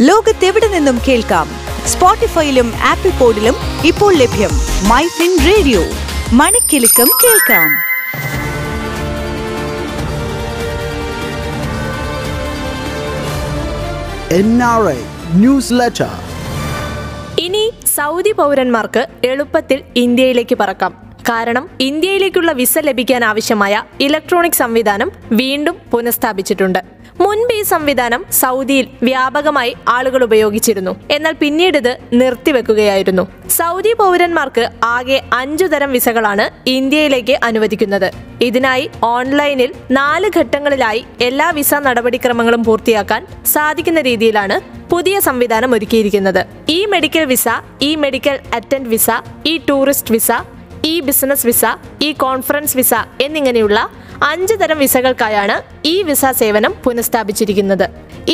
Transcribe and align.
ലോകത്തെവിടെ 0.00 0.68
നിന്നും 0.68 1.00
കേൾക്കാം? 1.08 1.48
സ്പോട്ടിഫൈയിലും 1.86 2.72
ആപ്പിൾ 2.76 3.10
പോഡിലും 3.10 3.54
ഇപ്പോൾ 3.84 4.14
ലഭ്യം 4.14 4.50
മൈ 4.88 5.02
ഫിൻ 5.06 5.38
റേഡിയോ. 5.46 5.80
മണിക്കെലക്കം 6.32 7.08
കേൾക്കാം. 7.24 7.68
എൻആർഎ 14.32 14.96
ന്യൂസ് 15.32 15.72
ലെറ്റർ 15.72 16.10
ഇനി 17.38 17.72
സൗദി 17.96 18.32
പൗരന്മാർക്ക് 18.32 19.06
എളുപ്പത്തിൽ 19.24 19.82
ഇന്ത്യയിലേക്ക് 19.96 20.58
പറക്കാം. 20.58 21.07
കാരണം 21.28 21.70
ഇന്ത്യയിലേക്കുള്ള 21.80 22.52
വിസ 22.52 22.78
ലഭിക്കാൻ 22.78 23.24
ആവശ്യമായ 23.24 23.82
ഇലക്ട്രോണിക് 24.00 24.60
സംവിധാനം 24.62 25.12
വീണ്ടും 25.32 25.76
പുനഃസ്ഥാപിച്ചിട്ടുണ്ട്. 25.92 26.98
മുൻപ് 27.20 27.52
ഈ 27.52 27.62
സംവിധാനം 27.62 28.24
സൗദിയിൽ 28.32 28.88
വ്യാപകമായി 29.02 29.76
ആളുകൾ 29.88 30.24
ഉപയോഗിച്ചിരുന്നു. 30.24 30.96
എന്നാൽ 31.10 31.32
പിന്നീട് 31.32 31.78
ഇത് 31.78 31.98
നിർത്തിവെക്കുകയായിരുന്നു. 32.12 33.24
സൗദി 33.48 33.92
പൗരന്മാർക്ക് 33.98 34.70
ആകെ 34.84 35.22
അഞ്ചു 35.32 35.64
തരം 35.64 35.92
വിസകളാണ് 35.92 36.68
ഇന്ത്യയിലേക്ക് 36.70 37.38
അനുവദിക്കുന്നത്. 37.42 38.10
ഇതിനായി 38.42 38.90
ഓൺലൈനിൽ 39.02 39.72
നാല് 39.90 40.30
ഘട്ടങ്ങളിലായി 40.36 41.04
എല്ലാ 41.20 41.50
വിസ 41.50 41.74
നടപടിക്രമങ്ങളും 41.74 42.64
പൂർത്തിയാക്കാൻ 42.64 43.26
സാധിക്കുന്ന 43.46 44.00
രീതിയിലാണ് 44.00 44.58
പുതിയ 44.90 45.20
സംവിധാനം 45.20 45.74
ഒരുക്കിയിരിക്കുന്നത്. 45.74 46.46
E 46.68 46.86
medical 46.86 47.24
visa 47.24 47.48
E 47.82 47.94
medical 47.94 48.38
attend 48.54 48.88
visa 48.88 49.10
E 49.46 49.58
tourist 49.68 50.12
visa 50.12 50.32
E 50.90 51.00
business 51.08 51.46
visa 51.46 51.64
E 52.06 52.10
conference 52.24 52.76
visa 52.76 52.94
എന്നിങ്ങനെയുള്ള 53.20 53.78
അഞ്ച് 54.30 54.54
തരം 54.60 54.78
വിസകൾക്കായാണ് 54.84 55.56
ഇ 55.86 55.96
വിസ 56.08 56.24
സേവനം 56.40 56.72
പുനഃസ്ഥാപിച്ചിരിക്കുന്നത്. 56.84 57.86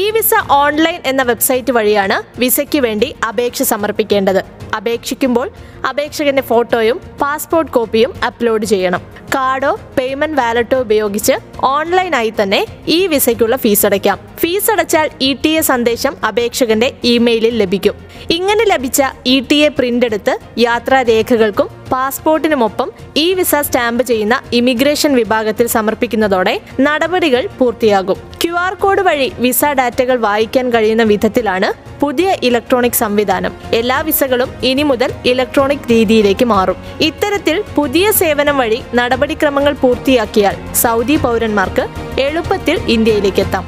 ഇ 0.00 0.04
വിസ 0.16 0.30
ഓൺലൈൻ 0.50 0.98
എന്ന 1.10 1.22
വെബ്സൈറ്റ് 1.30 1.72
വഴിയാണ് 1.76 2.16
വിസയ്ക്ക് 2.40 2.80
വേണ്ടി 2.86 3.08
അപേക്ഷ 3.28 3.62
സമർപ്പിക്കേണ്ടത്. 3.72 4.42
അപേക്ഷിക്കുമ്പോൾ 4.76 5.48
അപേക്ഷകന്റെ 5.88 6.44
ഫോട്ടോയും 6.50 6.98
പാസ്പോർട്ട് 7.22 7.72
കോപ്പിയും 7.72 8.12
അപ്ലോഡ് 8.26 8.66
ചെയ്യണം. 8.72 9.02
കാർഡോ 9.34 9.72
പേയ്മെന്റ് 9.98 10.38
വാലറ്റോ 10.40 10.78
ഉപയോഗിച്ച് 10.86 11.34
ഓൺലൈനായി 11.74 12.32
തന്നെ 12.40 12.60
ഈ 12.96 13.00
വിസയ്ക്കുള്ള 13.12 13.56
ഫീസ് 13.64 13.84
അടയ്ക്കാം. 13.86 14.18
ഫീസ് 14.40 14.70
അടച്ചാൽ 14.70 15.10
ഇ 15.28 15.30
ടി 15.44 15.52
എ 15.58 15.60
സന്ദേശം 15.72 16.14
അപേക്ഷകന്റെ 16.28 16.88
ഇമെയിലിൽ 17.12 17.54
ലഭിക്കും. 17.62 17.94
ഇങ്ങനെ 18.30 18.64
ലഭിച്ച 18.72 19.02
ഇ 19.26 19.36
ടി 19.50 19.58
എ 19.66 19.68
പ്രിന്റ് 19.78 20.06
എടുത്ത് 20.06 20.34
യാത്രാ 20.58 20.98
രേഖകൾക്കും 21.12 21.68
പാസ്പോർട്ടിനുമൊപ്പം 21.92 22.88
ഇ 23.16 23.34
വിസ 23.38 23.54
സ്റ്റാമ്പ് 23.66 24.02
ചെയ്യുന്ന 24.04 24.34
ഇമിഗ്രേഷൻ 24.52 25.14
വിഭാഗത്തിൽ 25.20 25.66
സമർപ്പിക്കുന്നതോടെ 25.66 26.60
നടപടികൾ 26.80 27.48
പൂർത്തിയാകും. 27.58 28.18
ക്യു 28.42 28.54
ആർ 28.64 28.74
കോഡ് 28.74 29.02
വഴി 29.02 29.32
വിസ 29.38 29.64
ഡാറ്റകൾ 29.78 30.16
വായിക്കാൻ 30.16 30.70
കഴിയുന്ന 30.74 31.02
വിധത്തിലാണ് 31.02 31.68
പുതിയ 32.00 32.28
ഇലക്ട്രോണിക് 32.42 33.00
സംവിധാനം. 33.02 33.52
എല്ലാ 33.80 34.00
വിസകളും 34.00 34.50
ഇനി 34.70 34.82
മുതൽ 34.82 35.12
ഇലക്ട്രോണിക് 35.32 35.86
രീതിയിലേക്ക് 35.90 36.44
മാറും. 36.44 36.76
ഇത്തരത്തിൽ 37.00 37.62
പുതിയ 37.76 38.12
സേവനം 38.22 38.58
വഴി 38.62 38.82
നടപടിക്രമങ്ങൾ 38.94 39.72
പൂർത്തിയാക്കിയാൽ 39.82 40.56
സൗദി 40.82 41.16
പൗരന്മാർക്ക് 41.16 41.86
എളുപ്പത്തിൽ 42.26 42.78
ഇന്ത്യയിലേക്ക് 42.96 43.42
എത്താം. 43.46 43.64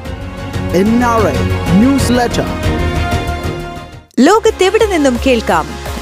ലോകത്തെവിടെ 4.28 4.86
നിന്നും 4.86 5.16
കേൾക്കാം? 5.26 5.83